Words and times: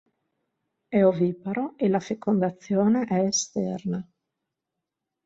È 0.87 1.03
oviparo 1.05 1.75
e 1.77 1.87
la 1.87 1.99
fecondazione 1.99 3.03
è 3.05 3.19
esterna. 3.23 4.03